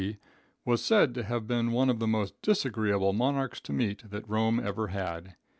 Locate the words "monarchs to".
3.13-3.71